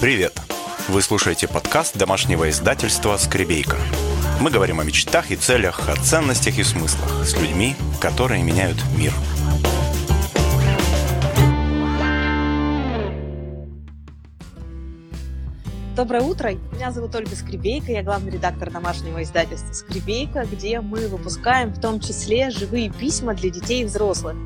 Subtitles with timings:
[0.00, 0.40] Привет!
[0.86, 3.76] Вы слушаете подкаст домашнего издательства «Скребейка».
[4.40, 9.12] Мы говорим о мечтах и целях, о ценностях и смыслах с людьми, которые меняют мир.
[15.96, 16.52] Доброе утро!
[16.72, 21.98] Меня зовут Ольга Скребейка, я главный редактор домашнего издательства «Скребейка», где мы выпускаем в том
[21.98, 24.36] числе живые письма для детей и взрослых.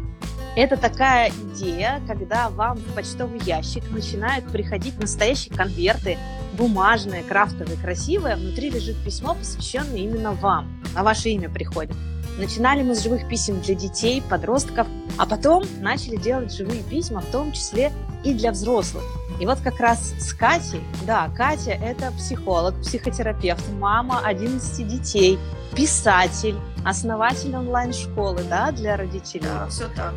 [0.55, 6.19] Это такая идея, когда вам в почтовый ящик начинают приходить настоящие конверты,
[6.59, 11.97] бумажные, крафтовые, красивые, а внутри лежит письмо, посвященное именно вам, на ваше имя приходит.
[12.39, 17.31] Начинали мы с живых писем для детей, подростков, а потом начали делать живые письма, в
[17.31, 17.91] том числе
[18.23, 19.05] и для взрослых.
[19.41, 25.39] И вот как раз с Катей, да, Катя– это психолог, психотерапевт, мама 11 детей,
[25.75, 29.43] писатель, основатель онлайн-школы, да, для родителей.
[29.43, 30.15] Да, все так.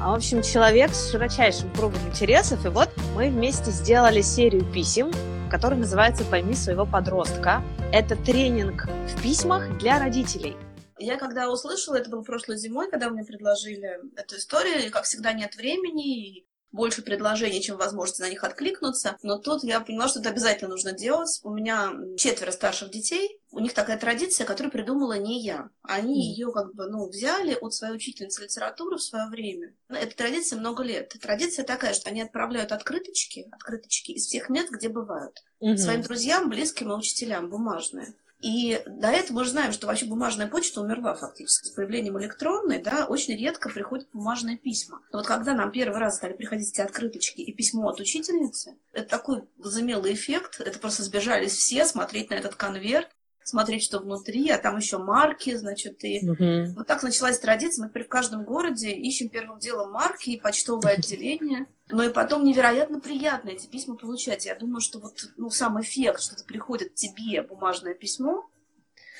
[0.00, 2.64] А, в общем, человек с широчайшим кругом интересов.
[2.66, 5.10] И вот мы вместе сделали серию писем,
[5.50, 7.62] которая называется «Пойми своего подростка».
[7.92, 10.56] Это тренинг в письмах для родителей.
[10.98, 15.32] Я когда услышала, это было прошлой зимой, когда мне предложили эту историю, и, как всегда,
[15.32, 19.16] нет времени, и больше предложений, чем возможности на них откликнуться.
[19.22, 21.40] Но тут я поняла, что это обязательно нужно делать.
[21.44, 23.38] У меня четверо старших детей.
[23.52, 25.70] У них такая традиция, которую придумала не я.
[25.82, 26.34] Они mm.
[26.34, 29.72] ее как бы, ну, взяли от своей учительницы литературы в свое время.
[29.88, 31.14] Эта традиция много лет.
[31.20, 35.44] Традиция такая, что они отправляют открыточки, открыточки из всех мест, где бывают.
[35.62, 35.76] Mm-hmm.
[35.76, 38.14] Своим друзьям, близким и учителям бумажные.
[38.44, 41.68] И до этого мы же знаем, что вообще бумажная почта умерла фактически.
[41.68, 45.00] С появлением электронной, да, очень редко приходят бумажные письма.
[45.12, 49.08] Но вот когда нам первый раз стали приходить эти открыточки и письмо от учительницы, это
[49.08, 50.60] такой возымелый эффект.
[50.60, 53.08] Это просто сбежались все смотреть на этот конверт
[53.44, 56.72] смотреть, что внутри, а там еще марки, значит, и угу.
[56.76, 57.84] вот так началась традиция.
[57.84, 61.66] Мы теперь в каждом городе ищем первым делом марки и почтовое отделение.
[61.90, 64.46] Но и потом невероятно приятно эти письма получать.
[64.46, 68.48] Я думаю, что вот ну, сам эффект, что приходит тебе бумажное письмо,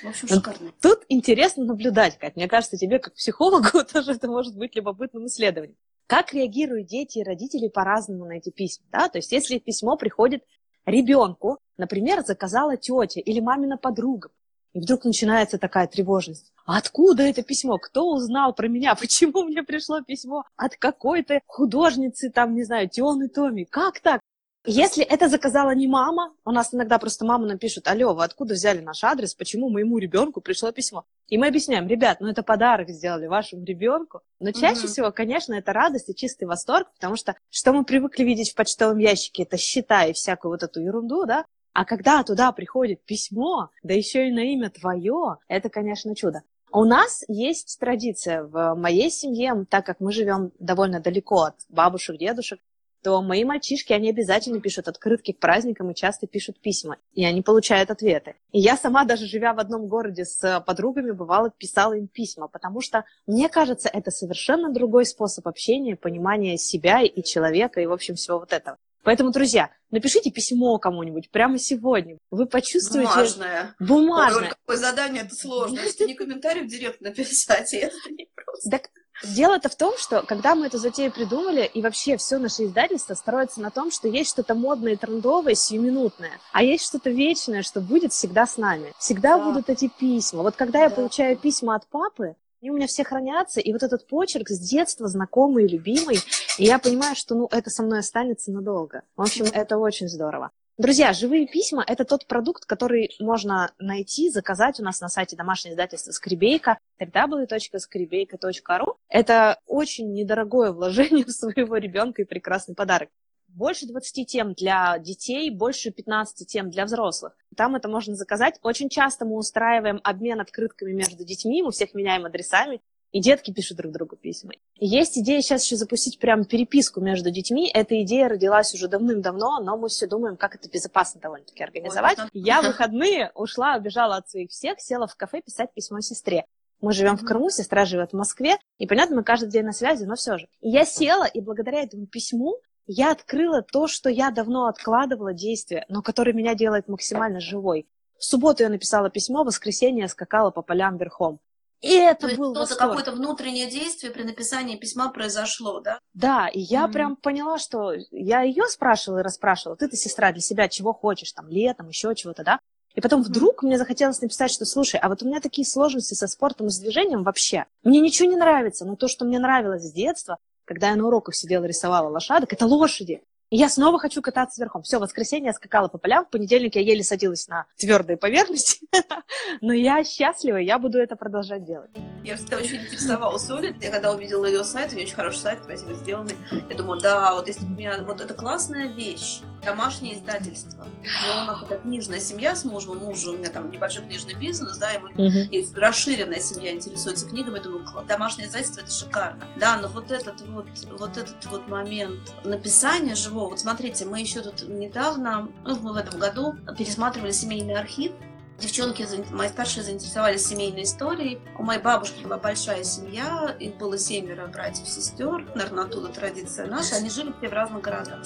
[0.02, 0.72] в общем, шикарно.
[0.80, 5.76] Тут интересно наблюдать, как мне кажется, тебе как психологу тоже это может быть любопытным исследованием.
[6.06, 9.08] Как реагируют дети и родители по-разному на эти письма, да?
[9.08, 10.42] То есть, если письмо приходит
[10.84, 14.30] ребенку, например, заказала тетя или мамина подруга,
[14.72, 16.52] и вдруг начинается такая тревожность.
[16.66, 17.78] Откуда это письмо?
[17.78, 18.94] Кто узнал про меня?
[19.00, 23.64] Почему мне пришло письмо от какой-то художницы, там, не знаю, Тионы Томи?
[23.64, 24.20] Как так?
[24.66, 28.80] Если это заказала не мама, у нас иногда просто мама напишет, алло, вы откуда взяли
[28.80, 31.04] наш адрес, почему моему ребенку пришло письмо?
[31.28, 34.22] И мы объясняем, ребят, ну это подарок сделали вашему ребенку.
[34.40, 38.24] Но чаще mm всего, конечно, это радость и чистый восторг, потому что что мы привыкли
[38.24, 41.44] видеть в почтовом ящике, это счета и всякую вот эту ерунду, да?
[41.74, 46.42] А когда туда приходит письмо, да еще и на имя твое, это, конечно, чудо.
[46.72, 52.16] У нас есть традиция в моей семье, так как мы живем довольно далеко от бабушек,
[52.16, 52.60] дедушек,
[53.02, 57.42] то мои мальчишки, они обязательно пишут открытки к праздникам и часто пишут письма, и они
[57.42, 58.36] получают ответы.
[58.52, 62.80] И я сама, даже живя в одном городе с подругами, бывало, писала им письма, потому
[62.80, 68.14] что, мне кажется, это совершенно другой способ общения, понимания себя и человека, и, в общем,
[68.14, 68.78] всего вот этого.
[69.04, 72.18] Поэтому, друзья, напишите письмо кому-нибудь прямо сегодня.
[72.30, 73.10] Вы почувствуете...
[73.10, 73.74] Бумажное.
[73.78, 74.42] Бумажное.
[74.42, 75.78] Ой, какое задание, это сложно.
[75.78, 78.70] Если не комментарий в директ написать, это не просто.
[78.70, 78.90] Так
[79.22, 83.60] Дело-то в том, что когда мы эту затею придумали, и вообще все наше издательство строится
[83.60, 88.46] на том, что есть что-то модное, трендовое, сиюминутное, а есть что-то вечное, что будет всегда
[88.46, 88.92] с нами.
[88.98, 89.44] Всегда да.
[89.44, 90.42] будут эти письма.
[90.42, 90.84] Вот когда да.
[90.86, 94.58] я получаю письма от папы, они у меня все хранятся, и вот этот почерк с
[94.58, 96.16] детства знакомый и любимый,
[96.56, 99.02] и я понимаю, что ну, это со мной останется надолго.
[99.16, 100.50] В общем, это очень здорово.
[100.78, 105.74] Друзья, живые письма– это тот продукт, который можно найти, заказать у нас на сайте домашнего
[105.74, 108.96] издательства «Скребейка» www.скребейка.ру.
[109.10, 113.10] Это очень недорогое вложение в своего ребенка и прекрасный подарок.
[113.54, 117.36] Больше 20 тем для детей, больше 15 тем для взрослых.
[117.56, 118.58] Там это можно заказать.
[118.62, 122.80] Очень часто мы устраиваем обмен открытками между детьми, мы всех меняем адресами,
[123.12, 124.54] и детки пишут друг другу письма.
[124.74, 127.70] И есть идея сейчас еще запустить прям переписку между детьми.
[127.72, 132.18] Эта идея родилась уже давным-давно, но мы все думаем, как это безопасно довольно-таки организовать.
[132.18, 136.44] Ой, Я в выходные ушла, убежала от своих всех, села в кафе писать письмо сестре.
[136.80, 140.04] Мы живем в Крыму, сестра живет в Москве, и, понятно, мы каждый день на связи,
[140.04, 140.48] но все же.
[140.60, 142.56] И я села, и благодаря этому письму
[142.86, 147.86] я открыла то, что я давно откладывала действие, но которое меня делает максимально живой.
[148.18, 151.40] В субботу я написала письмо, в воскресенье я скакала по полям верхом.
[151.80, 155.98] И это То был что-то какое-то внутреннее действие при написании письма произошло, да?
[156.14, 156.92] Да, и я mm-hmm.
[156.92, 161.46] прям поняла, что я ее спрашивала и расспрашивала, ты-то, сестра, для себя чего хочешь, там,
[161.48, 162.60] летом, еще чего-то, да?
[162.94, 163.24] И потом mm-hmm.
[163.24, 166.70] вдруг мне захотелось написать, что, слушай, а вот у меня такие сложности со спортом и
[166.70, 167.66] с движением вообще.
[167.82, 171.34] Мне ничего не нравится, но то, что мне нравилось с детства, когда я на уроках
[171.34, 173.22] сидела, рисовала лошадок, это лошади.
[173.54, 174.82] И я снова хочу кататься верхом.
[174.82, 178.84] Все, в воскресенье я скакала по полям, в понедельник я еле садилась на твердые поверхности.
[179.60, 181.90] Но я счастлива, я буду это продолжать делать.
[182.24, 183.76] Я всегда очень интересовалась Олей.
[183.80, 186.34] Я когда увидела ее сайт, у нее очень хороший сайт, красиво сделанный.
[186.68, 188.02] Я думаю, да, вот если бы у меня...
[188.02, 189.40] Вот это классная вещь.
[189.64, 190.84] Домашнее издательство.
[191.02, 194.76] Но у нас это книжная семья с мужем, мужу у меня там небольшой книжный бизнес,
[194.78, 195.48] да, и, мы, uh-huh.
[195.48, 197.58] и расширенная семья интересуется книгами.
[197.58, 199.44] Я думаю, домашнее издательство это шикарно.
[199.56, 200.66] Да, но вот этот вот,
[200.98, 203.43] вот этот вот момент написания живого.
[203.48, 208.12] Вот смотрите, мы еще тут недавно, ну, в этом году пересматривали семейный архив
[208.58, 211.40] Девчонки, мои старшие заинтересовались семейной историей.
[211.58, 215.44] У моей бабушки была большая семья, их было семеро братьев сестер.
[215.54, 216.96] Наверное, оттуда традиция наша.
[216.96, 218.24] Они жили все в разных городах.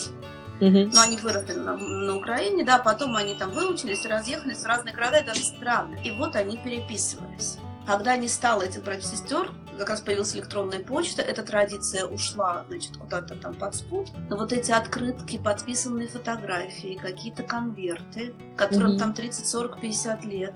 [0.60, 0.90] Uh-huh.
[0.92, 5.18] Но они выросли на, на Украине, да, потом они там выучились, разъехались в разные города,
[5.18, 5.98] и даже страны.
[6.04, 7.58] И вот они переписывались.
[7.86, 12.64] Когда не стало этих братьев и сестер, как раз появилась электронная почта, эта традиция ушла,
[12.69, 14.08] значит, куда-то там под спут.
[14.28, 18.98] Но вот эти открытки, подписанные фотографии, какие-то конверты, которым mm-hmm.
[18.98, 20.54] там 30, 40, 50 лет.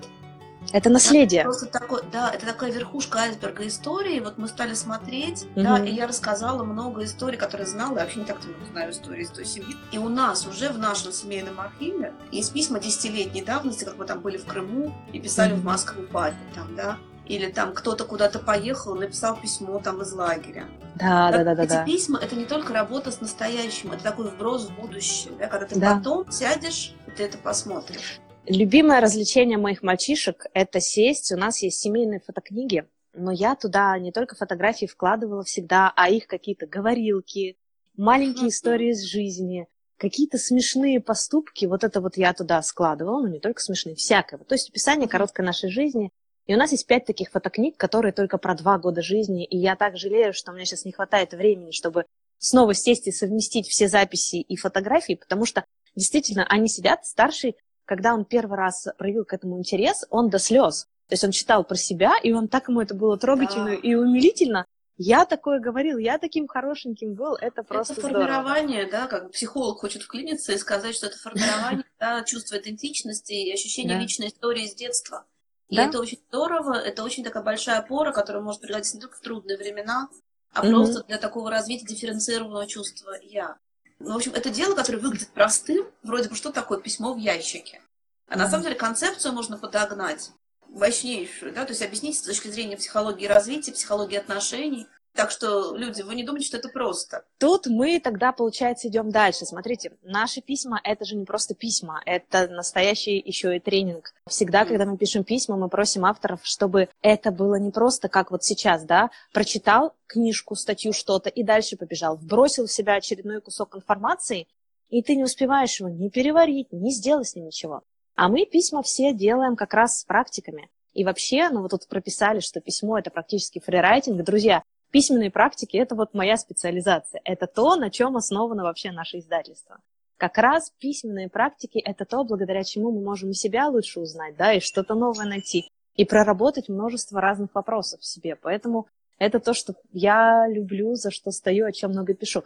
[0.71, 1.41] Это наследие.
[1.41, 4.19] Это просто такой, да, это такая верхушка айсберга истории.
[4.19, 5.63] Вот мы стали смотреть, mm-hmm.
[5.63, 7.97] да, и я рассказала много историй, которые знала.
[7.97, 9.75] Я вообще не так много знаю истории из той семьи.
[9.91, 14.21] И у нас уже в нашем семейном архиве есть письма десятилетней давности, как мы там
[14.21, 15.59] были в Крыму и писали mm-hmm.
[15.59, 20.67] в Москву папе там, да или там кто-то куда-то поехал, написал письмо там из лагеря.
[20.95, 21.63] Да, да, да, да.
[21.63, 21.85] Эти да.
[21.85, 25.79] письма это не только работа с настоящим, это такой вброс в будущее, да, когда ты
[25.79, 25.95] да.
[25.95, 28.19] потом сядешь и ты это посмотришь.
[28.45, 31.31] Любимое развлечение моих мальчишек– это сесть.
[31.31, 36.27] У нас есть семейные фотокниги, но я туда не только фотографии вкладывала всегда, а их
[36.27, 37.57] какие-то говорилки,
[37.95, 41.65] маленькие истории из жизни, какие-то смешные поступки.
[41.65, 44.39] Вот это вот я туда складывала, но не только смешные, всякое.
[44.39, 46.11] То есть описание короткой нашей жизни–
[46.45, 49.45] и у нас есть пять таких фотокниг, которые только про два года жизни.
[49.45, 52.05] И я так жалею, что у меня сейчас не хватает времени, чтобы
[52.37, 55.63] снова сесть и совместить все записи и фотографии, потому что
[55.95, 57.55] действительно они сидят, старший,
[57.85, 60.87] когда он первый раз проявил к этому интерес, он до слез.
[61.07, 63.75] То есть он читал про себя, и он так ему это было трогательно да.
[63.75, 64.65] и умилительно.
[64.97, 68.91] Я такое говорил, я таким хорошеньким был, это просто Это формирование, здорово.
[68.91, 73.95] да, как психолог хочет вклиниться и сказать, что это формирование да, чувства идентичности и ощущения
[73.95, 73.99] да.
[73.99, 75.25] личной истории с детства.
[75.73, 75.85] И да?
[75.85, 79.57] это очень здорово, это очень такая большая опора, которая может пригодиться не только в трудные
[79.57, 80.07] времена,
[80.53, 80.69] а mm-hmm.
[80.69, 83.57] просто для такого развития дифференцированного чувства «я».
[83.97, 87.81] Ну, в общем, это дело, которое выглядит простым, вроде бы, что такое письмо в ящике.
[88.27, 88.37] А mm-hmm.
[88.37, 90.29] на самом деле концепцию можно подогнать
[90.67, 96.01] мощнейшую, да, то есть объяснить с точки зрения психологии развития, психологии отношений, так что, люди,
[96.01, 97.23] вы не думайте, что это просто.
[97.37, 99.45] Тут мы тогда, получается, идем дальше.
[99.45, 104.13] Смотрите, наши письма— это же не просто письма, это настоящий еще и тренинг.
[104.27, 104.67] Всегда, mm.
[104.67, 108.83] когда мы пишем письма, мы просим авторов, чтобы это было не просто как вот сейчас,
[108.85, 114.47] да, прочитал книжку, статью, что-то и дальше побежал, вбросил в себя очередной кусок информации,
[114.89, 117.83] и ты не успеваешь его ни переварить, ни сделать с ним ничего.
[118.15, 120.69] А мы письма все делаем как раз с практиками.
[120.93, 124.23] И вообще, ну вот тут прописали, что письмо– это практически фрирайтинг.
[124.23, 124.63] Друзья,
[124.93, 127.19] письменные практики– это вот моя специализация.
[127.25, 129.79] Это то, на чем основано вообще наше издательство.
[130.17, 134.59] Как раз письменные практики– это то, благодаря чему мы можем себя лучше узнать, да, и
[134.59, 138.37] что-то новое найти, и проработать множество разных вопросов в себе.
[138.39, 138.87] Поэтому
[139.17, 142.43] это то, что я люблю, за что стою, о чем много пишу.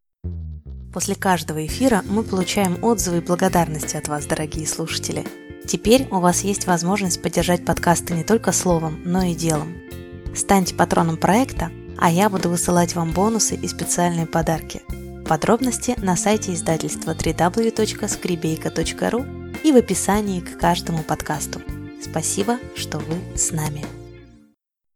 [0.93, 5.25] После каждого эфира мы получаем отзывы и благодарности от вас, дорогие слушатели.
[5.67, 9.75] Теперь у вас есть возможность поддержать подкасты не только словом, но и делом.
[10.33, 14.83] Станьте патроном проекта– а я буду высылать вам бонусы и специальные подарки.
[15.27, 21.61] Подробности на сайте издательства www.skribейка.ru и в описании к каждому подкасту.
[22.01, 23.85] Спасибо, что вы с нами.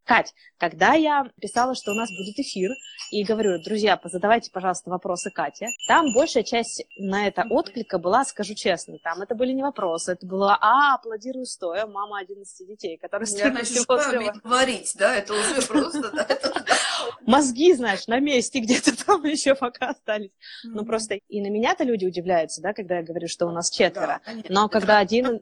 [0.05, 2.71] Кать, когда я писала, что у нас будет эфир,
[3.11, 8.55] и говорю, друзья, позадавайте, пожалуйста, вопросы Кате, там большая часть на это отклика была, скажу
[8.55, 13.29] честно, там это были не вопросы, это было, а, аплодирую стоя, мама 11 детей, которые
[13.37, 13.83] Я начну
[14.43, 16.11] говорить, да, это уже просто,
[17.25, 20.31] мозги, знаешь, на месте где-то там еще пока остались.
[20.63, 24.21] Ну, просто и на меня-то люди удивляются, да, когда я говорю, что у нас четверо.
[24.47, 25.41] Но когда один...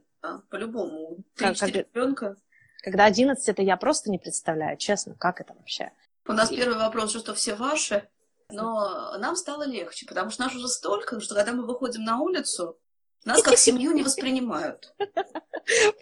[0.50, 1.24] По-любому.
[1.36, 2.36] Три-четыре ребенка.
[2.82, 5.92] Когда одиннадцать, это я просто не представляю, честно, как это вообще.
[6.30, 8.08] У нас первый вопрос, что все ваши,
[8.52, 12.78] но нам стало легче, потому что нас уже столько, что когда мы выходим на улицу,
[13.26, 14.94] нас как семью не воспринимают.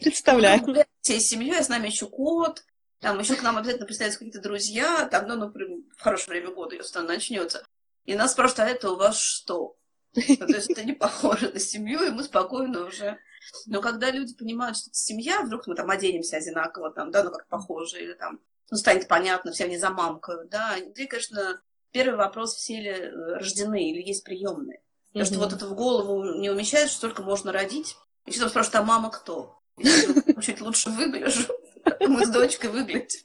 [0.02, 0.86] Представляю.
[1.00, 2.66] Всей семьей, а с нами еще кот,
[3.00, 5.48] там еще к нам обязательно представятся какие-то друзья, там, ну, ну,
[5.96, 7.66] в хорошее время года, если там начнется.
[8.04, 9.78] И нас спрашивают, а это у вас что?
[10.14, 13.18] Ну, то есть это не похоже на семью, и мы спокойно уже.
[13.66, 17.32] Но когда люди понимают, что это семья, вдруг мы там оденемся одинаково, там, да, ну
[17.32, 20.78] как похоже, или там, ну, станет понятно, все они замамкают, да.
[20.78, 24.82] И, конечно, первый вопрос, все ли э, рождены или есть приемные.
[25.14, 27.96] Потому что вот это в голову не умещается, что только можно родить.
[28.26, 29.60] И там спрашивают, а мама кто?
[29.78, 31.48] Я чуть лучше выгляжу.
[32.02, 33.22] Мы с дочкой выглядим.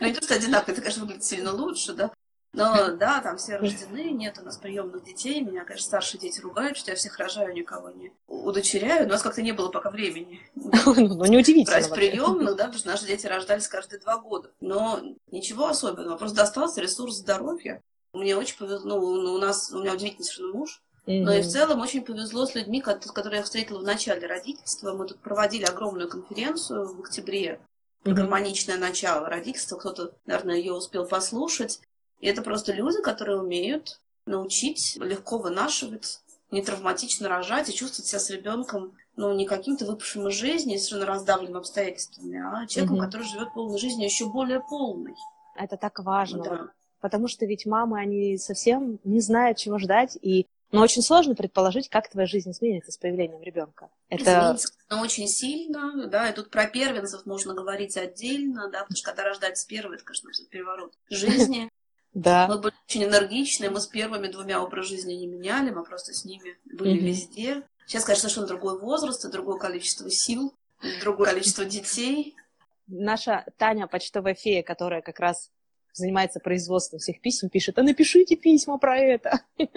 [0.00, 2.10] Ну, не то, что одинаково, это, конечно, выглядит сильно лучше, да.
[2.54, 5.40] Но да, там все рождены, нет у нас приемных детей.
[5.40, 9.06] Меня, конечно, старшие дети ругают, что я всех рожаю, никого не удочеряю.
[9.06, 10.40] У нас как-то не было пока времени.
[10.96, 11.76] Ну, неудивительно.
[11.76, 14.50] Брать приемных, да, потому что наши дети рождались каждые два года.
[14.60, 16.16] Но ничего особенного.
[16.16, 17.82] Просто достался ресурс здоровья.
[18.12, 20.82] Мне очень повезло, ну, у нас, у меня удивительный совершенно муж.
[21.06, 24.94] Но и в целом очень повезло с людьми, которые я встретила в начале родительства.
[24.94, 27.60] Мы тут проводили огромную конференцию в октябре
[28.04, 29.76] гармоничное начало родительства.
[29.76, 31.80] Кто-то, наверное, ее успел послушать.
[32.20, 38.20] И это просто люди, которые умеют научить легко вынашивать, не травматично рожать и чувствовать себя
[38.20, 43.04] с ребенком ну, не каким-то выпавшим из жизни, совершенно раздавленным обстоятельствами, а человеком, угу.
[43.04, 45.14] который живет полной жизнью, еще более полной.
[45.56, 46.42] Это так важно.
[46.42, 46.68] Да.
[47.00, 51.88] Потому что ведь мамы, они совсем не знают, чего ждать, и но очень сложно предположить,
[51.88, 53.90] как твоя жизнь изменится с появлением ребенка.
[54.08, 59.06] Это изменится очень сильно, да, и тут про первенцев можно говорить отдельно, да, потому что
[59.06, 61.70] когда рождается первый, это, конечно, переворот жизни.
[62.14, 62.46] Да.
[62.48, 66.24] Мы были очень энергичные, мы с первыми двумя образ жизни не меняли, мы просто с
[66.24, 67.04] ними были mm-hmm.
[67.04, 67.62] везде.
[67.86, 70.54] Сейчас, конечно, совершенно другой возраст, и другое количество сил,
[71.00, 72.36] другое количество детей.
[72.86, 75.50] Наша Таня, почтовая фея, которая как раз
[75.92, 79.40] занимается производством всех писем, пишет, а напишите письма про это,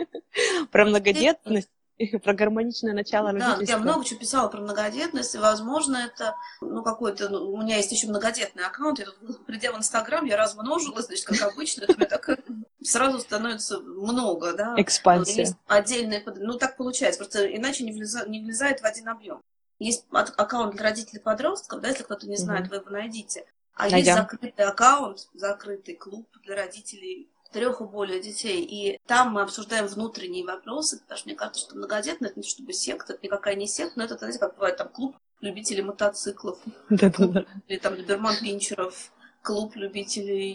[0.71, 1.69] про многодетность
[2.23, 3.65] про гармоничное начало родительства.
[3.65, 7.77] Да, я много чего писала про многодетность, и, возможно, это, ну, какой-то, ну, у меня
[7.77, 12.05] есть еще многодетный аккаунт, я тут, придя в Инстаграм, я размножилась, значит, как обычно, это
[12.05, 12.39] так
[12.83, 14.75] сразу становится много, да.
[14.77, 15.41] Экспансия.
[15.41, 19.41] Есть отдельные, ну, так получается, просто иначе не, влеза, не влезает в один объем.
[19.79, 22.69] Есть аккаунт для родителей подростков, да, если кто-то не знает, mm-hmm.
[22.69, 23.45] вы его найдите.
[23.73, 23.97] А Найдем.
[23.97, 28.63] есть закрытый аккаунт, закрытый клуб для родителей трех и более детей.
[28.63, 32.71] И там мы обсуждаем внутренние вопросы, потому что мне кажется, что многодетная это не чтобы
[32.71, 36.59] секта, это никакая не секта, но это, знаете, как бывает там клуб любителей мотоциклов.
[36.89, 39.11] Или там Доберман Пинчеров,
[39.41, 40.53] клуб любителей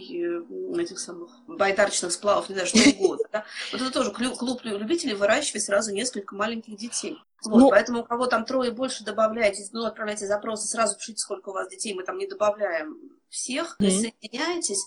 [0.79, 3.25] э, этих самых байдарочных сплавов, не знаю, что угодно.
[3.33, 3.45] Да?
[3.73, 7.19] Вот это тоже клуб любителей выращивать сразу несколько маленьких детей.
[7.45, 11.49] Вот, ну, поэтому у кого там трое больше добавляете, ну, отправляйте запросы, сразу пишите, сколько
[11.49, 12.97] у вас детей, мы там не добавляем
[13.29, 13.77] всех, mm-hmm.
[13.79, 14.85] присоединяйтесь.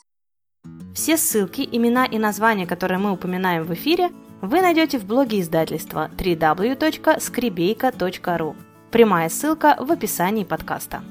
[0.96, 6.10] Все ссылки, имена и названия, которые мы упоминаем в эфире, вы найдете в блоге издательства
[6.18, 8.56] www.skribейка.ru.
[8.92, 11.04] Прямая ссылка в описании подкаста.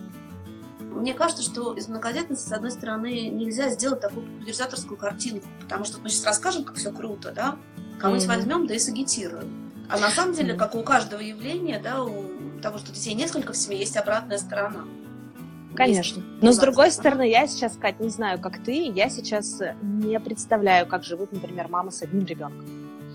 [0.81, 6.00] Мне кажется, что из многодетности, с одной стороны, нельзя сделать такую популяризаторскую картинку, потому что
[6.00, 7.57] мы сейчас расскажем, как все круто, да,
[8.00, 8.37] кого-нибудь mm-hmm.
[8.37, 9.71] возьмем, да и сагитируем.
[9.91, 12.25] А на самом деле, как у каждого явления, да, у
[12.62, 14.87] того, что детей несколько в семье, есть обратная сторона.
[15.75, 16.23] Конечно.
[16.40, 20.87] Но с другой стороны, я сейчас, Кать, не знаю, как ты, я сейчас не представляю,
[20.87, 22.64] как живут, например, мамы с одним ребенком.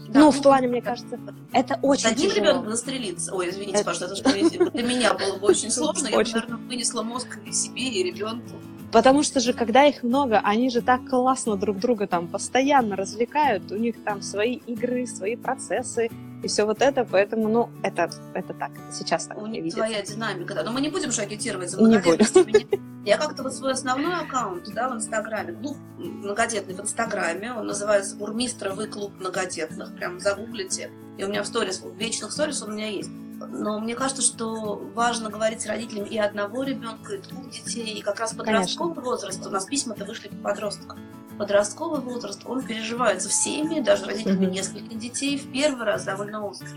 [0.09, 1.19] Да, ну, ну, в плане, мне кажется,
[1.53, 3.33] это очень С одним ребенком настрелиться.
[3.35, 3.85] Ой, извините, это...
[3.85, 6.07] пожалуйста, это что для меня было бы очень сложно.
[6.07, 8.55] Я бы, наверное, вынесла мозг и себе, и ребенку.
[8.91, 13.71] Потому что же, когда их много, они же так классно друг друга там постоянно развлекают,
[13.71, 16.09] у них там свои игры, свои процессы,
[16.41, 20.01] и все вот это, поэтому, ну, это, это так, это сейчас так У них твоя
[20.01, 22.67] динамика, да, но мы не будем же агитировать за многодетность.
[23.05, 28.15] Я как-то вот свой основной аккаунт, да, в Инстаграме, клуб многодетный в Инстаграме, он называется
[28.15, 32.87] «Бурмистровый клуб многодетных», прям загуглите, и у меня в сторис, в вечных сторис у меня
[32.87, 33.09] есть.
[33.51, 38.01] Но мне кажется, что важно говорить с родителями и одного ребенка, и двух детей, и
[38.01, 40.99] как раз подростковый возраст, у нас письма-то вышли по подросткам
[41.39, 44.51] подростковый возраст, он переживается всеми, даже родителями mm-hmm.
[44.51, 46.67] нескольких детей, в первый раз довольно остро.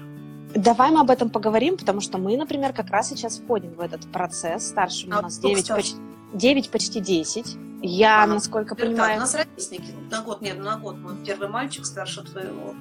[0.55, 4.11] Давай мы об этом поговорим, потому что мы, например, как раз сейчас входим в этот
[4.13, 4.69] процесс.
[4.69, 5.97] Старшему а у нас 9 почти,
[6.33, 7.57] 9 почти 10.
[7.83, 8.97] Я, а, насколько понимаю...
[8.97, 9.93] Да, у нас ровесники.
[10.11, 10.97] На год, нет, на год.
[11.03, 12.75] Вот первый мальчик старше твоего.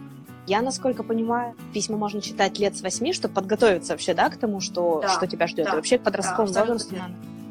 [0.45, 4.59] Я, насколько понимаю, письма можно читать лет с 8, чтобы подготовиться вообще, да, к тому,
[4.59, 5.65] что, да, что тебя ждет.
[5.65, 6.95] Да, вообще к подростковому да, возрасту.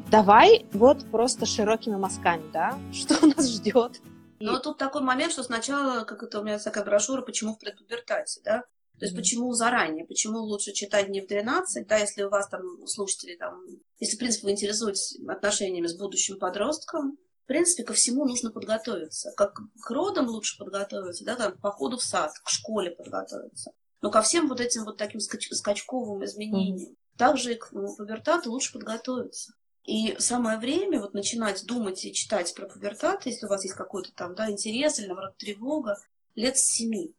[0.09, 4.01] Давай вот просто широкими мазками, да, что нас ждет.
[4.41, 8.41] Но тут такой момент, что сначала, как это у меня такая брошюра, почему в предпубертате,
[8.43, 8.63] да?
[8.99, 12.85] То есть почему заранее, почему лучше читать не в 12, да, если у вас там
[12.85, 13.65] слушатели там,
[13.99, 19.33] если, в принципе, вы интересуетесь отношениями с будущим подростком, в принципе, ко всему нужно подготовиться.
[19.35, 23.71] Как к родам лучше подготовиться, да, как к походу в сад, к школе подготовиться.
[24.01, 26.91] Но ко всем вот этим вот таким скач- скачковым изменениям.
[26.91, 27.17] Mm-hmm.
[27.17, 29.53] Также и к ну, пубертату лучше подготовиться.
[29.85, 34.11] И самое время вот начинать думать и читать про пубертат, если у вас есть какой-то
[34.13, 35.97] там да, интерес или, наоборот, тревога,
[36.35, 37.15] лет с семи.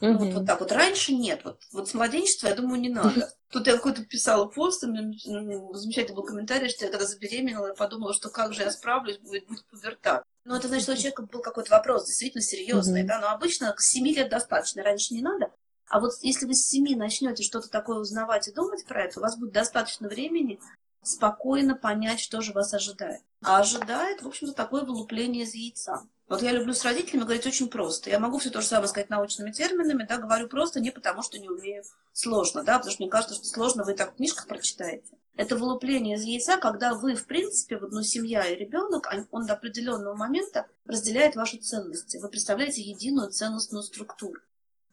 [0.00, 0.12] Mm-hmm.
[0.12, 0.72] Ну, вот, вот так вот.
[0.72, 1.40] Раньше нет.
[1.44, 3.32] Вот, вот с младенчества, я думаю, не надо.
[3.50, 7.74] Тут я какой-то писала пост, и ну, замечательный был комментарий, что я когда забеременела, я
[7.74, 10.22] подумала, что как же я справлюсь, будет, будет пубертат.
[10.44, 13.06] Ну, это значит, что у человека был какой-то вопрос действительно серьезный, mm-hmm.
[13.06, 15.50] да, но обычно к 7 лет достаточно, раньше не надо.
[15.88, 19.22] А вот если вы с семи начнете что-то такое узнавать и думать про это, у
[19.22, 20.60] вас будет достаточно времени
[21.06, 23.22] спокойно понять, что же вас ожидает.
[23.42, 26.02] А ожидает, в общем-то, такое вылупление из яйца.
[26.28, 28.10] Вот я люблю с родителями говорить очень просто.
[28.10, 31.38] Я могу все то же самое сказать научными терминами, да, говорю просто не потому, что
[31.38, 35.16] не умею сложно, да, потому что мне кажется, что сложно вы так в книжках прочитаете.
[35.36, 39.52] Это вылупление из яйца, когда вы, в принципе, вот, ну, семья и ребенок, он до
[39.52, 42.16] определенного момента разделяет ваши ценности.
[42.16, 44.40] Вы представляете единую ценностную структуру.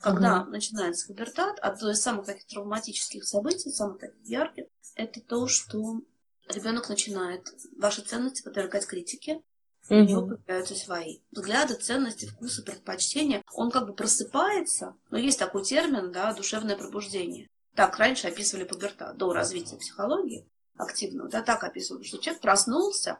[0.03, 0.51] Когда угу.
[0.51, 6.01] начинается пубертат, одно из самых таких травматических событий, самых таких ярких, это то, что
[6.49, 9.41] ребенок начинает ваши ценности подвергать критике,
[9.89, 13.41] у него появляются свои взгляды, ценности, вкусы, предпочтения.
[13.53, 17.47] Он как бы просыпается, но есть такой термин, да, душевное пробуждение.
[17.73, 23.19] Так раньше описывали пубертат до развития психологии активного, да, так описывали, что человек проснулся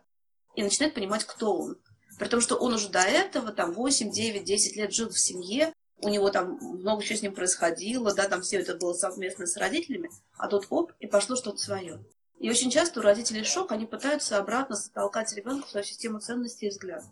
[0.55, 1.77] и начинает понимать, кто он.
[2.19, 5.73] При том, что он уже до этого, там, 8, 9, 10 лет жил в семье,
[6.03, 9.57] у него там много чего с ним происходило, да, там все это было совместно с
[9.57, 12.03] родителями, а тут оп, и пошло что-то свое.
[12.39, 16.67] И очень часто у родителей шок, они пытаются обратно затолкать ребенка в свою систему ценностей
[16.67, 17.05] и взглядов.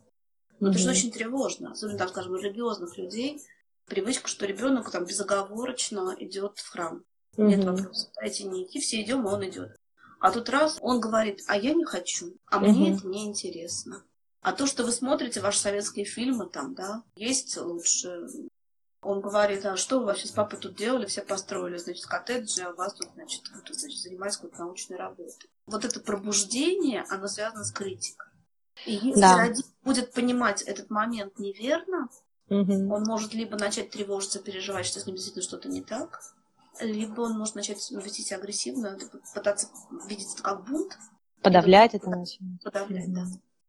[0.60, 0.71] Но mm-hmm.
[0.71, 3.41] это же очень тревожно, особенно, там, скажем, у религиозных людей.
[3.86, 7.03] Привычка, что ребенок там безоговорочно идет в храм.
[7.38, 7.48] Mm-hmm.
[7.48, 8.12] Нет вопросов.
[8.21, 9.75] Не идти, все идем, и он идет.
[10.19, 12.98] А тут раз он говорит, а я не хочу, а мне mm-hmm.
[12.98, 14.03] это не интересно.
[14.41, 18.27] А то, что вы смотрите ваши советские фильмы, там, да, есть лучше
[19.01, 21.08] он говорит, а что вы вообще с папой тут делали?
[21.08, 25.50] Все построили, значит, коттеджи, а у вас тут, значит, вот, значит занимались какой-то научной работой.
[25.65, 28.29] Вот это пробуждение, оно связано с критикой.
[28.86, 29.38] И если да.
[29.38, 32.10] родитель будет понимать этот момент неверно,
[32.50, 32.93] угу.
[32.93, 36.22] он может либо начать тревожиться, переживать, что с ним действительно что-то не так,
[36.79, 38.98] либо он может начать вести себя агрессивно,
[39.34, 39.67] пытаться
[40.08, 40.98] видеть это как бунт.
[41.41, 42.63] Подавлять это начинать.
[42.63, 43.15] Подавлять, угу.
[43.15, 43.25] да.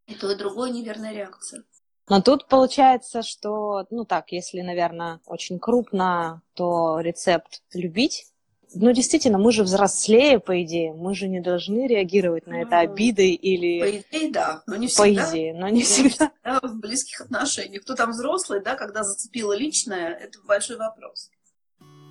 [0.07, 1.65] И то, и другое неверная реакция.
[2.09, 8.27] Но тут получается, что, ну так, если, наверное, очень крупно, то рецепт любить.
[8.75, 10.95] Ну, действительно, мы же взрослее, по идее.
[10.95, 13.81] Мы же не должны реагировать на это обидой или...
[13.81, 15.05] По идее, да, но не всегда.
[15.05, 16.33] По идее, но не всегда.
[16.63, 17.83] В близких отношениях.
[17.83, 21.31] Кто там взрослый, да, когда зацепило личное, это большой вопрос.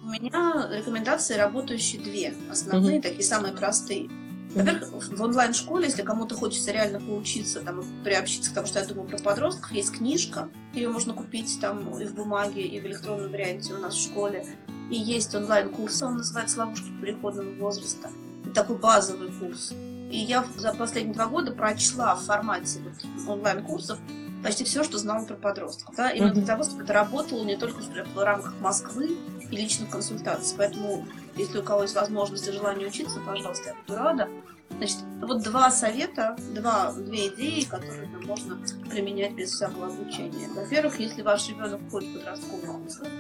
[0.04, 2.34] У меня рекомендации работающие две.
[2.50, 3.04] Основные, mm-hmm.
[3.04, 4.10] такие самые простые.
[4.56, 9.08] Во-первых, в онлайн-школе, если кому-то хочется реально поучиться, там, приобщиться к тому, что я думаю
[9.08, 13.74] про подростков, есть книжка, ее можно купить там и в бумаге, и в электронном варианте
[13.74, 14.46] у нас в школе.
[14.90, 18.10] И есть онлайн-курс, он называется «Ловушки переходного возраста».
[18.44, 19.74] Это такой базовый курс.
[20.12, 23.98] И я за последние два года прочла в формате вот онлайн-курсов
[24.44, 25.96] почти все, что знала про подростков.
[25.96, 26.10] Да?
[26.10, 29.18] Именно для того, чтобы это работало не только в рамках Москвы
[29.52, 30.56] и личных консультаций.
[30.58, 34.30] Поэтому если у кого есть возможность и желание учиться, пожалуйста, я буду рада.
[34.70, 38.58] Значит, вот два совета, два, две идеи, которые там можно
[38.90, 40.48] применять без всякого обучения.
[40.56, 43.12] Во-первых, если ваш ребенок ходит в подростковый возраст,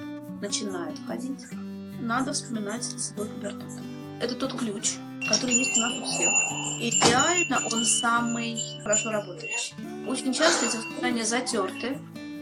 [0.41, 1.46] начинает ходить,
[2.00, 3.70] надо вспоминать свой пубертат.
[4.22, 6.32] Это тот ключ, который есть у нас у всех.
[6.80, 9.76] Идеально он самый хорошо работающий.
[10.08, 12.00] Очень часто эти воспоминания затерты.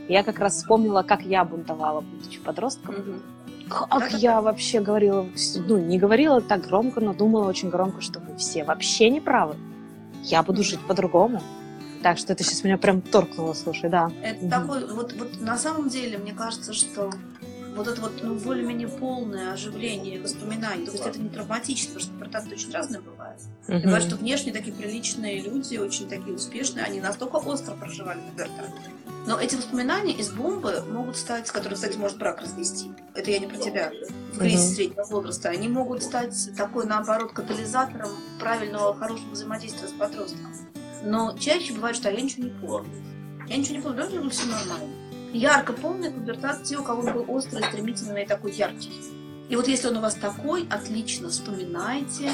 [0.08, 2.96] Я как раз вспомнила, как я бунтовала, будучи подростком.
[2.96, 3.14] Угу.
[3.70, 5.28] Как я вообще говорила,
[5.68, 9.56] ну, не говорила так громко, но думала очень громко, что вы все вообще не правы.
[10.24, 11.42] Я буду жить по-другому.
[12.02, 14.12] Так что это сейчас меня прям торкнуло, слушай, да.
[14.24, 14.50] Это угу.
[14.50, 17.12] такой, вот, вот на самом деле, мне кажется, что
[17.76, 22.20] вот это вот ну, более-менее полное оживление воспоминаний, то есть это не травматично, потому что
[22.20, 23.02] портаты очень разные
[23.66, 23.84] бывают.
[23.84, 23.86] Uh-huh.
[23.86, 28.70] Бывает, что внешне такие приличные люди, очень такие успешные, они настолько остро проживали пубертат,
[29.28, 32.92] но эти воспоминания из бомбы могут стать, которые, кстати, может брак разнести.
[33.14, 33.92] Это я не про тебя.
[34.34, 34.76] В кризисе uh-huh.
[34.76, 35.50] среднего возраста.
[35.50, 40.52] Они могут стать такой, наоборот, катализатором правильного, хорошего взаимодействия с подростком.
[41.04, 42.90] Но чаще бывает, что я ничего не помню.
[43.48, 44.96] Я ничего не помню, даже все нормально.
[45.32, 48.92] Ярко помню пубертат те, у кого он был острый, стремительный и такой яркий.
[49.48, 52.32] И вот если он у вас такой, отлично вспоминайте,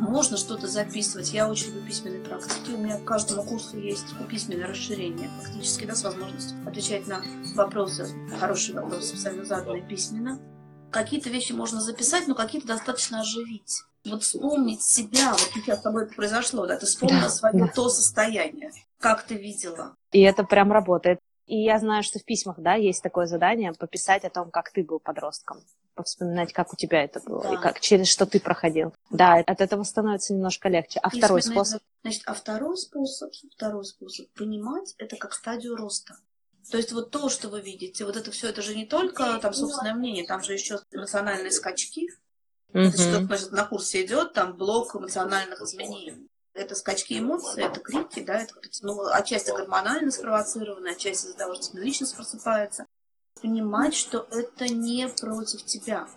[0.00, 1.32] можно что-то записывать.
[1.32, 2.70] Я очень люблю письменные практики.
[2.72, 7.22] У меня к каждому курсу есть письменное расширение, фактически, да, с возможностью отвечать на
[7.54, 8.08] вопросы,
[8.38, 10.40] хорошие вопросы, специально заданные письменно.
[10.90, 13.82] Какие-то вещи можно записать, но какие-то достаточно оживить.
[14.06, 17.68] Вот вспомнить себя, вот сейчас с тобой это произошло, да, ты вспомнила да, свое да.
[17.68, 19.94] то состояние, как ты видела.
[20.12, 21.20] И это прям работает.
[21.46, 24.82] И я знаю, что в письмах, да, есть такое задание пописать о том, как ты
[24.82, 25.58] был подростком
[26.02, 27.54] вспоминать, как у тебя это было, да.
[27.54, 28.94] и как через что ты проходил.
[29.10, 31.00] Да, от этого становится немножко легче.
[31.00, 31.82] А Письменный, второй способ?
[32.02, 36.16] Значит, а второй способ, второй способ понимать это как стадию роста.
[36.70, 39.52] То есть вот то, что вы видите, вот это все, это же не только там
[39.52, 42.08] собственное мнение, там же еще эмоциональные скачки.
[42.72, 42.88] Mm-hmm.
[42.88, 46.28] Это что значит, на курсе идет там блок эмоциональных изменений.
[46.52, 51.78] Это скачки эмоций, это крики, да, это ну, отчасти гормонально спровоцированное, отчасти из-за того, что
[51.78, 52.86] личность просыпается
[53.40, 56.08] понимать, что это не против тебя.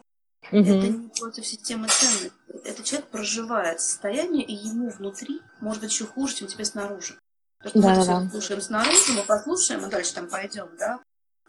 [0.52, 0.60] Угу.
[0.60, 2.32] Это не против системы ценностей.
[2.66, 7.18] Этот человек проживает состояние, и ему внутри может быть еще хуже, чем тебе снаружи.
[7.64, 8.32] Потому что да, мы да.
[8.32, 11.00] слушаем снаружи, мы послушаем, и дальше там пойдем, да.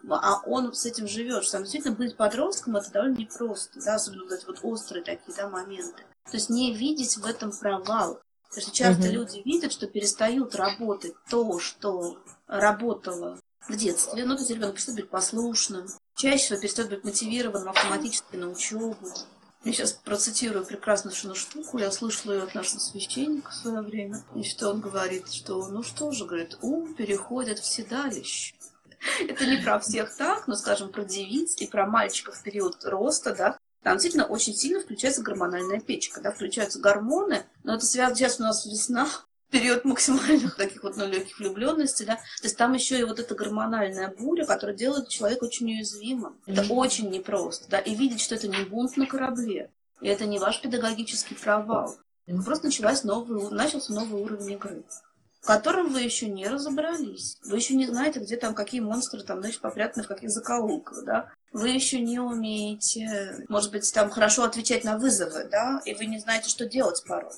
[0.09, 4.33] А он с этим живет, что действительно быть подростком это довольно непросто, да, особенно вот
[4.33, 6.05] эти вот острые такие, да, моменты.
[6.31, 8.21] То есть не видеть в этом провал.
[8.49, 9.13] Потому что часто угу.
[9.13, 14.25] люди видят, что перестают работать то, что работало в детстве.
[14.25, 18.97] Ну, то есть ребенок перестает быть послушным, чаще всего перестает быть мотивированным автоматически на учебу.
[19.65, 21.79] Я сейчас процитирую прекрасную штуку.
[21.79, 24.23] Я слышала ее от нашего священника в свое время.
[24.35, 28.55] И что он говорит, что, ну что же, говорит, ум переходит в седалище.
[29.21, 33.35] Это не про всех так, но, скажем, про девиц и про мальчиков в период роста,
[33.35, 38.41] да, там действительно очень сильно включается гормональная печка, да, включаются гормоны, но это связано, сейчас
[38.41, 39.07] у нас весна,
[39.51, 43.35] период максимальных таких вот ну, легких влюбленностей, да, то есть там еще и вот эта
[43.35, 46.39] гормональная буря, которая делает человека очень уязвимым.
[46.47, 46.73] Это mm-hmm.
[46.73, 50.61] очень непросто, да, и видеть, что это не бунт на корабле, и это не ваш
[50.61, 51.97] педагогический провал.
[52.27, 52.45] Mm-hmm.
[52.45, 54.85] Просто началась новый, начался новый уровень игры
[55.45, 57.37] в котором вы еще не разобрались.
[57.45, 61.29] Вы еще не знаете, где там какие монстры там, значит, попрятаны в каких закоулках, да.
[61.53, 66.19] Вы еще не умеете, может быть, там хорошо отвечать на вызовы, да, и вы не
[66.19, 67.31] знаете, что делать порой.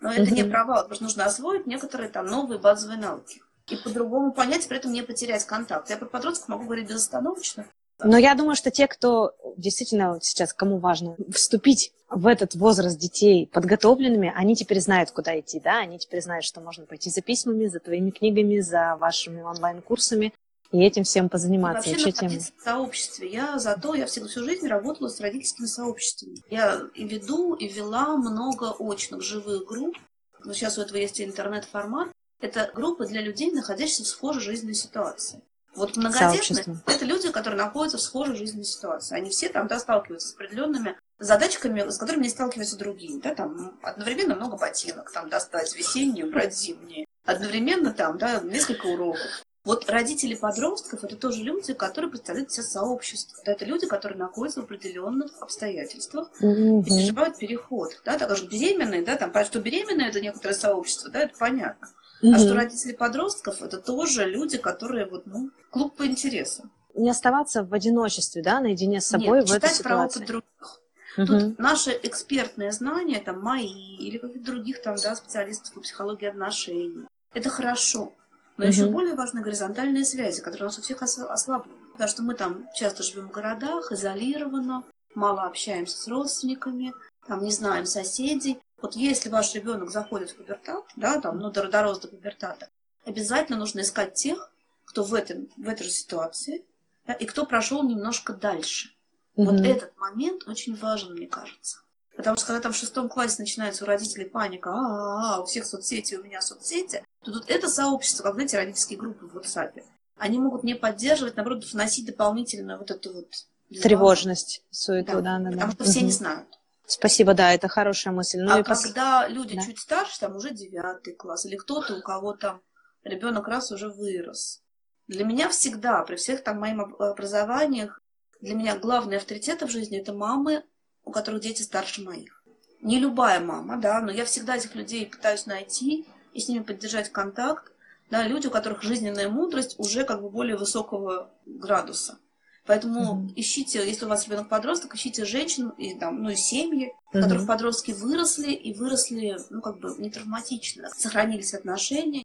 [0.00, 3.42] Но это не провал, потому что нужно освоить некоторые там новые базовые навыки.
[3.68, 5.90] И по-другому понять, при этом не потерять контакт.
[5.90, 7.66] Я про подростков могу говорить безостановочно,
[8.02, 13.46] но я думаю, что те, кто действительно сейчас, кому важно вступить в этот возраст детей
[13.46, 17.66] подготовленными, они теперь знают, куда идти, да, они теперь знают, что можно пойти за письмами,
[17.66, 20.32] за твоими книгами, за вашими онлайн-курсами,
[20.72, 21.90] и этим всем позаниматься.
[21.90, 23.28] И вообще находиться в сообществе.
[23.28, 26.36] Я зато, я всю, всю жизнь работала с родительскими сообществами.
[26.48, 29.96] Я и веду, и вела много очных живых групп.
[30.44, 32.08] Но сейчас у этого есть интернет-формат.
[32.40, 35.42] Это группы для людей, находящихся в схожей жизненной ситуации.
[35.74, 39.16] Вот многодетные– это люди, которые находятся в схожей жизненной ситуации.
[39.16, 43.20] Они все там да, сталкиваются с определенными задачками, с которыми не сталкиваются другие.
[43.20, 47.06] Да, там одновременно много ботинок, там достать весенние, брать зимние.
[47.24, 49.44] Одновременно там, да, несколько уроков.
[49.70, 53.38] Вот родители подростков– это тоже люди, которые представляют себя сообщество.
[53.46, 56.80] Да, это люди, которые находятся в определенных обстоятельствах mm-hmm.
[56.80, 57.92] и переживают переход.
[58.04, 61.86] Да, так же беременные, да, там, что беременные– это некоторое сообщество, да, это понятно.
[62.20, 62.34] Mm-hmm.
[62.34, 66.72] А что родители подростков это тоже люди, которые вот, ну, клуб по интересам.
[66.94, 69.82] Не оставаться в одиночестве, да, наедине с собой Нет, в этой ситуации.
[69.84, 70.80] про опыт других.
[71.16, 71.26] Угу.
[71.26, 77.06] Тут наши экспертные знания, там, мои или каких-то других там, да, специалистов по психологии отношений,
[77.32, 78.12] это хорошо.
[78.60, 78.72] Но угу.
[78.72, 81.78] еще более важны горизонтальные связи, которые у нас у всех ослаблены.
[81.92, 86.92] Потому что мы там часто живем в городах, изолированно, мало общаемся с родственниками,
[87.26, 88.58] там не знаем соседей.
[88.82, 92.68] Вот если ваш ребенок заходит в пубертат, да, там, ну, дорос до пубертата,
[93.06, 94.50] обязательно нужно искать тех,
[94.84, 96.62] кто в, этом, в этой же ситуации,
[97.06, 98.90] да, и кто прошел немножко дальше.
[99.36, 99.44] Mm-hmm.
[99.44, 101.78] Вот этот момент очень важен, мне кажется.
[102.20, 106.16] Потому что когда там в шестом классе начинается у родителей паника, а, у всех соцсети,
[106.16, 109.82] у меня соцсети, то тут это сообщество, как, знаете, родительские группы в WhatsApp,
[110.18, 113.46] они могут не поддерживать, наоборот, вносить дополнительную вот эту вот...
[113.82, 115.50] Тревожность, суету, да, да, да.
[115.52, 116.46] Потому что все не знают.
[116.84, 118.40] Спасибо, да, это хорошая мысль.
[118.40, 119.30] Ну, а когда пос...
[119.30, 119.62] люди да.
[119.62, 122.60] чуть старше, там уже девятый класс, или кто-то, у кого там
[123.02, 124.60] ребенок раз уже вырос.
[125.08, 127.98] Для меня всегда, при всех там моих образованиях,
[128.42, 130.64] для меня главный авторитет в жизни это мамы,
[131.10, 132.42] у которых дети старше моих.
[132.80, 137.10] Не любая мама, да, но я всегда этих людей пытаюсь найти и с ними поддержать
[137.10, 137.72] контакт.
[138.10, 142.18] Да, люди, у которых жизненная мудрость уже как бы более высокого градуса.
[142.64, 143.32] Поэтому mm-hmm.
[143.36, 147.18] ищите, если у вас ребенок подросток, ищите женщин и там, ну и семьи, mm-hmm.
[147.18, 152.24] в которых подростки выросли и выросли, ну как бы не травматично, сохранились отношения.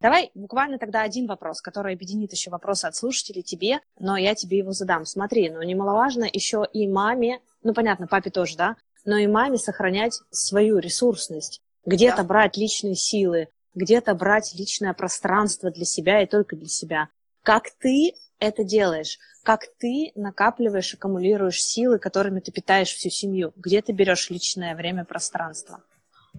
[0.00, 4.58] Давай буквально тогда один вопрос, который объединит еще вопросы от слушателей тебе, но я тебе
[4.58, 5.04] его задам.
[5.04, 10.20] Смотри, ну немаловажно еще и маме, ну понятно, папе тоже, да, но и маме сохранять
[10.30, 12.24] свою ресурсность, где-то да.
[12.24, 17.08] брать личные силы, где-то брать личное пространство для себя и только для себя.
[17.42, 19.18] Как ты это делаешь?
[19.42, 23.52] Как ты накапливаешь, аккумулируешь силы, которыми ты питаешь всю семью?
[23.56, 25.82] Где ты берешь личное время, пространство?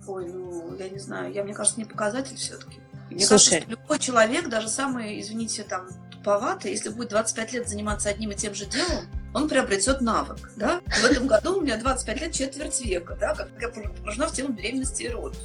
[0.08, 2.80] Ой, ну, я не знаю, я, мне кажется, не показатель все-таки.
[3.12, 3.62] Мне Слушай.
[3.62, 8.36] кажется, любой человек, даже самый, извините, там, туповатый, если будет 25 лет заниматься одним и
[8.36, 10.82] тем же делом, он приобретет навык, да?
[10.88, 14.54] В этом году у меня 25 лет, четверть века, да, как я погружена в тему
[14.54, 15.38] беременности и родов.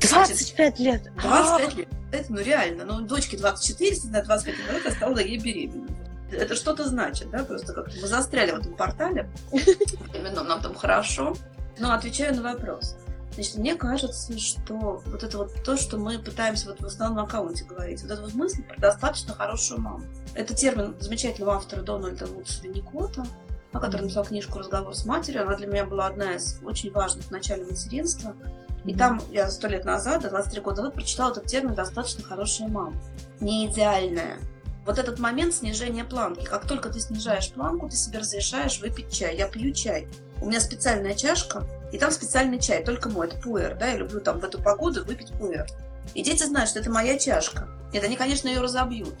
[0.00, 1.12] 25 лет?
[1.22, 1.88] 25 лет.
[2.10, 2.84] Это, ну, реально.
[2.84, 5.94] Ну, дочке 24, на 25 лет я стала ей беременной.
[6.30, 7.44] Это что-то значит, да?
[7.44, 9.28] Просто как мы застряли в этом портале.
[10.14, 11.36] Именно нам там хорошо.
[11.78, 12.96] Но отвечаю на вопрос.
[13.34, 17.64] Значит, мне кажется, что вот это вот то, что мы пытаемся вот в основном аккаунте
[17.64, 20.02] говорить, вот эта вот мысль про достаточно хорошую маму.
[20.34, 23.24] Это термин замечательного автора Дональда Лутса Винникота.
[23.72, 25.42] который написал книжку «Разговор с матерью».
[25.42, 28.36] Она для меня была одна из очень важных в начале материнства.
[28.84, 32.94] И там я сто лет назад, 23 года назад, прочитала этот термин «достаточно хорошая мама».
[33.40, 34.38] Не идеальная.
[34.84, 36.44] Вот этот момент снижения планки.
[36.44, 39.36] Как только ты снижаешь планку, ты себе разрешаешь выпить чай.
[39.36, 40.08] Я пью чай.
[40.40, 44.20] У меня специальная чашка, и там специальный чай, только мой, это пуэр, да, я люблю
[44.20, 45.66] там в эту погоду выпить пуэр.
[46.14, 47.68] И дети знают, что это моя чашка.
[47.92, 49.14] Нет, они, конечно, ее разобьют.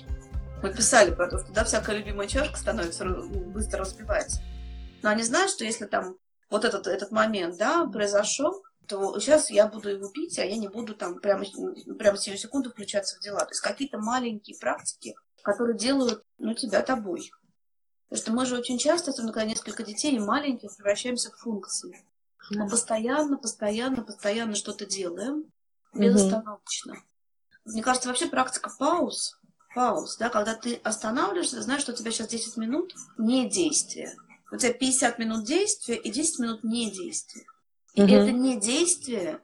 [0.62, 4.40] Мы писали про то, что да, всякая любимая чашка становится, быстро разбивается.
[5.02, 6.16] Но они знают, что если там
[6.50, 10.68] вот этот, этот момент, да, произошел, то сейчас я буду его пить, а я не
[10.68, 11.44] буду там прямо,
[11.98, 13.40] прямо сию секунду включаться в дела.
[13.40, 17.30] То есть какие-то маленькие практики, которые делают, ну, тебя тобой.
[18.08, 22.04] Потому что мы же очень часто, особенно когда несколько детей и маленьких, превращаемся в функции.
[22.50, 25.44] Мы постоянно, постоянно, постоянно что-то делаем
[25.94, 26.94] безостановочно.
[26.94, 27.72] Угу.
[27.72, 29.38] Мне кажется, вообще практика пауз,
[29.74, 34.14] пауз, да, когда ты останавливаешься, знаешь, что у тебя сейчас 10 минут не действия.
[34.50, 37.44] У тебя 50 минут действия и 10 минут не действия.
[37.94, 38.12] И угу.
[38.12, 39.40] это не действие,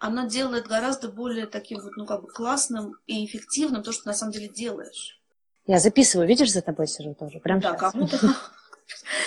[0.00, 4.08] оно делает гораздо более таким вот, ну, как бы классным и эффективным то, что ты
[4.10, 5.20] на самом деле делаешь.
[5.66, 7.38] Я записываю, видишь, за тобой сижу тоже.
[7.38, 8.18] Прям да, кому-то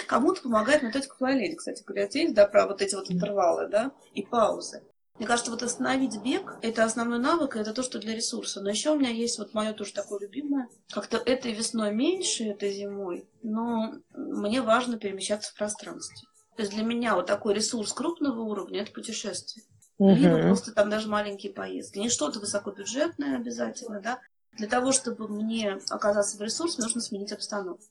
[0.07, 4.23] кому-то помогает методика Флайледи, кстати говоря, есть, да, про вот эти вот интервалы, да, и
[4.23, 4.83] паузы.
[5.17, 8.59] Мне кажется, вот остановить бег– это основной навык, и это то, что для ресурса.
[8.59, 10.67] Но еще у меня есть вот мое тоже такое любимое.
[10.91, 16.27] Как-то этой весной меньше, этой зимой, но мне важно перемещаться в пространстве.
[16.57, 19.63] То есть для меня вот такой ресурс крупного уровня– это путешествие.
[19.97, 20.15] Угу.
[20.15, 21.97] Либо просто там даже маленькие поездки.
[21.97, 24.19] Не что-то высокобюджетное обязательно, да,
[24.51, 27.83] для того, чтобы мне оказаться в ресурсе, нужно сменить обстановку.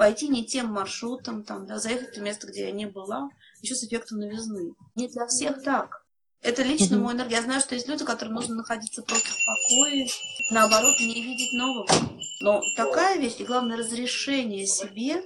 [0.00, 3.28] Пойти не тем маршрутом, там, да, заехать в место, где я не была,
[3.60, 4.72] еще с эффектом новизны.
[4.94, 6.06] Не для всех так.
[6.40, 7.00] Это лично mm-hmm.
[7.00, 7.36] мой энергия.
[7.36, 10.08] Я знаю, что есть люди, которым нужно находиться просто в покое,
[10.52, 11.86] наоборот, не видеть нового.
[12.40, 15.22] Но такая вещь, и главное, разрешение себе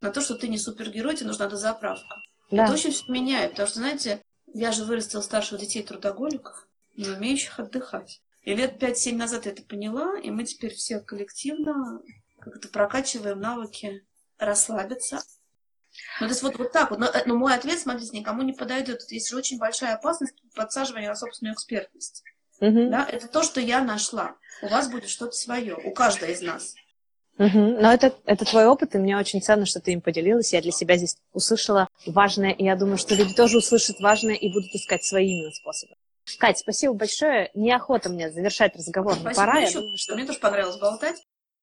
[0.00, 2.16] на то, что ты не супергерой, тебе нужна дозаправка.
[2.50, 2.64] Да.
[2.64, 4.20] Это очень все меняет, потому что, знаете,
[4.52, 8.20] я же вырастила старших детей трудоголиков, не умеющих отдыхать.
[8.42, 12.02] И лет 5-7 назад я это поняла, и мы теперь все коллективно
[12.40, 14.04] как-то прокачиваем навыки
[14.38, 15.22] расслабиться.
[16.20, 16.98] Ну, то есть вот, вот так вот.
[16.98, 19.02] Но, э, но мой ответ, смотрите, никому не подойдет.
[19.10, 22.22] Есть же очень большая опасность подсаживания на собственную экспертность.
[22.60, 22.90] Угу.
[22.90, 23.06] Да?
[23.10, 24.36] Это то, что я нашла.
[24.62, 26.74] У вас будет что-то свое, у каждой из нас.
[27.38, 27.80] Угу.
[27.80, 30.52] Но это, это твой опыт, и мне очень ценно, что ты им поделилась.
[30.52, 34.52] Я для себя здесь услышала важное, и я думаю, что люди тоже услышат важное и
[34.52, 35.94] будут искать свои именно способы.
[36.38, 37.50] Кать, спасибо большое.
[37.54, 39.60] Неохота мне завершать разговор, но пора.
[39.60, 40.14] Я думаю, что...
[40.14, 41.16] Мне тоже понравилось болтать.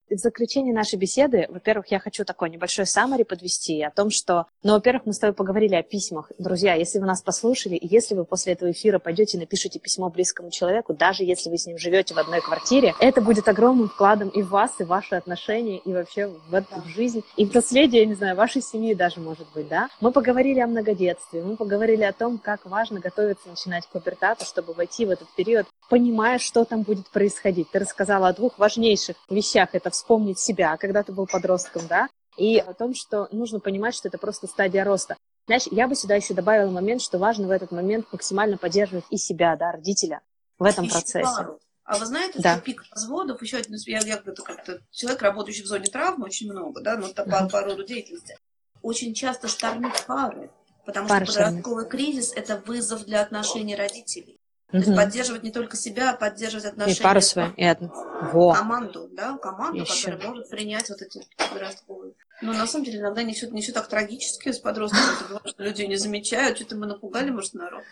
[0.08, 4.74] В заключение нашей беседы, во-первых, я хочу такой небольшой саммари подвести о том, что, ну,
[4.74, 6.32] во-первых, мы с тобой поговорили о письмах.
[6.38, 10.12] Друзья, если вы нас послушали, и если вы после этого эфира пойдете и напишите письмо
[10.12, 14.30] близкому человеку, даже если вы с ним живете в одной квартире, это будет огромным вкладом
[14.30, 17.56] и в вас, и в ваши отношения, и вообще в, эту в жизнь, и в
[17.56, 19.90] наследие, я не знаю, вашей семьи даже, может быть, да.
[20.02, 25.08] Мы поговорили о многодетстве, мы поговорили о том, как важно готовиться начинать пубертату, чтобы войти
[25.08, 27.72] в этот период, понимая, что там будет происходить.
[27.72, 29.70] Ты рассказала о двух важнейших вещах.
[29.74, 34.08] Это вспомнить себя, когда ты был подростком, да, и о том, что нужно понимать, что
[34.08, 35.18] это просто стадия роста.
[35.48, 39.18] Знаешь, я бы сюда еще добавила момент, что важно в этот момент максимально поддерживать и
[39.18, 40.22] себя, да, родителя
[40.58, 41.48] в этом процессе.
[41.84, 42.54] А вы знаете, да.
[42.56, 46.82] что пик разводов, еще один, я, я как-то человек, работающий в зоне травмы, очень много,
[46.82, 48.40] да, ну, по, по роду деятельности,
[48.82, 50.50] очень часто штормит пары,
[50.84, 54.40] потому Пары что подростковый кризис– это вызов для отношений родителей.
[54.72, 56.98] То есть поддерживать не только себя, а поддерживать отношения.
[56.98, 57.92] И пару свою, и одну.
[58.34, 58.54] Во.
[58.54, 60.12] Команду, да, команду, Еще.
[60.12, 62.14] которая может принять вот эти подростковые.
[62.42, 65.84] Но на самом деле иногда не все, не все так трагически с подростками, что люди
[65.84, 67.84] не замечают, что-то мы напугали, может, народ.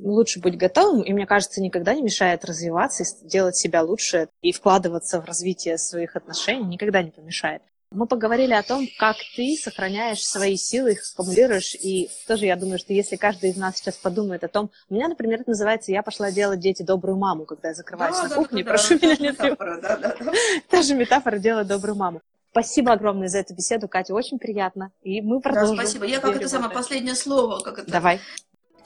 [0.00, 4.52] Лучше быть готовым, и мне кажется, никогда не мешает развиваться и делать себя лучше и
[4.52, 7.62] вкладываться в развитие своих отношений, никогда не помешает.
[7.94, 11.76] Мы поговорили о том, как ты сохраняешь свои силы, их аккумулируешь.
[11.76, 14.70] И тоже я думаю, что если каждый из нас сейчас подумает о том...
[14.90, 18.22] У меня, например, это называется «Я пошла делать дети добрую маму», когда я закрываюсь да,
[18.24, 18.64] на да, кухне.
[18.64, 20.32] Да, Прошу да, меня не метафора, да, да, да.
[20.68, 22.20] Та же метафора «делать добрую маму».
[22.50, 24.90] Спасибо огромное за эту беседу, Катя, очень приятно.
[25.02, 25.76] И мы продолжим.
[25.76, 26.04] Да, спасибо.
[26.04, 27.90] Я как это самое последнее слово, как это...
[27.90, 28.20] Давай.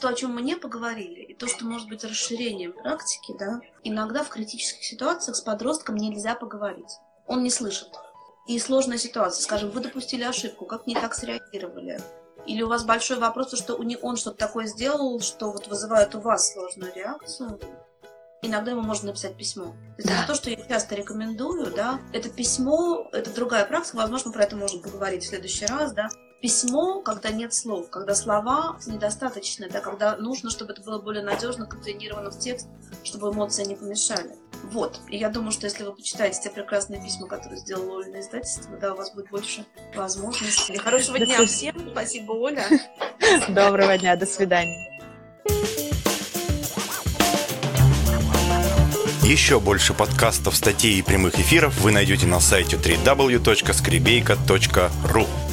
[0.01, 4.23] То, о чем мы не поговорили, и то, что может быть расширением практики, да, иногда
[4.23, 6.99] в критических ситуациях с подростком нельзя поговорить.
[7.27, 7.89] Он не слышит
[8.49, 9.43] и сложная ситуация.
[9.43, 12.01] Скажем, вы допустили ошибку, как не так среагировали?
[12.47, 16.53] Или у вас большой вопрос, что он что-то такое сделал, что вот вызывает у вас
[16.53, 17.61] сложную реакцию?
[18.41, 19.67] Иногда ему можно написать письмо.
[19.67, 20.19] То есть да.
[20.19, 22.01] это то, что я часто рекомендую, да.
[22.13, 26.09] Это письмо, это другая практика, возможно, про это можно поговорить в следующий раз, да.
[26.41, 31.67] Письмо, когда нет слов, когда слова недостаточно, да, когда нужно, чтобы это было более надежно
[31.67, 32.69] контейнировано в текст,
[33.03, 34.37] чтобы эмоции не помешали.
[34.65, 35.01] Вот.
[35.09, 38.77] И я думаю, что если вы почитаете те прекрасные письма, которые сделала Оля на издательство,
[38.77, 40.77] да, у вас будет больше возможностей.
[40.77, 41.75] Хорошего дня всем.
[41.93, 42.65] Спасибо, Оля.
[43.49, 44.17] Доброго дня.
[44.17, 44.87] До свидания.
[49.23, 55.48] Еще больше подкастов, статей и прямых эфиров вы найдете на сайте www.skribeyka.ru